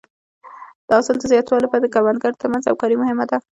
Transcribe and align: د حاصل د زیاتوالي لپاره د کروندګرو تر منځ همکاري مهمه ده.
د 0.87 0.89
حاصل 0.97 1.15
د 1.19 1.23
زیاتوالي 1.31 1.63
لپاره 1.65 1.81
د 1.83 1.87
کروندګرو 1.95 2.39
تر 2.41 2.47
منځ 2.51 2.63
همکاري 2.65 2.95
مهمه 3.01 3.25
ده. 3.29 3.37